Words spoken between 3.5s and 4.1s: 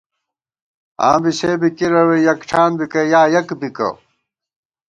بِکہ